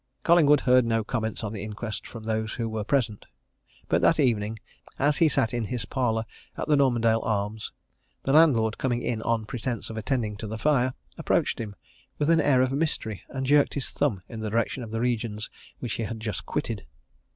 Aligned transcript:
Collingwood 0.23 0.61
heard 0.61 0.83
no 0.83 1.03
comments 1.03 1.43
on 1.43 1.53
the 1.53 1.61
inquest 1.61 2.07
from 2.07 2.23
those 2.23 2.55
who 2.55 2.67
were 2.67 2.83
present. 2.83 3.27
But 3.87 4.01
that 4.01 4.19
evening, 4.19 4.57
as 4.97 5.17
he 5.17 5.29
sat 5.29 5.53
in 5.53 5.65
his 5.65 5.85
parlour 5.85 6.25
at 6.57 6.67
the 6.67 6.75
Normandale 6.75 7.21
Arms, 7.21 7.71
the 8.23 8.33
landlord, 8.33 8.79
coming 8.79 9.03
in 9.03 9.21
on 9.21 9.45
pretence 9.45 9.91
of 9.91 9.97
attending 9.97 10.37
to 10.37 10.47
the 10.47 10.57
fire, 10.57 10.95
approached 11.19 11.59
him 11.59 11.75
with 12.17 12.31
an 12.31 12.41
air 12.41 12.63
of 12.63 12.71
mystery 12.71 13.21
and 13.29 13.45
jerked 13.45 13.75
his 13.75 13.89
thumb 13.91 14.23
in 14.27 14.39
the 14.39 14.49
direction 14.49 14.81
of 14.81 14.89
the 14.89 15.01
regions 15.01 15.51
which 15.77 15.93
he 15.93 16.03
had 16.05 16.19
just 16.19 16.47
quitted. 16.47 16.87